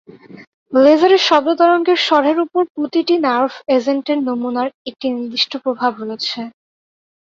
[0.73, 6.39] লেজারের শব্দ তরঙ্গের স্বরের উপর প্রতিটি নার্ভ এজেন্টের নমুনার একটি নির্দিষ্ট প্রভাব রয়েছে।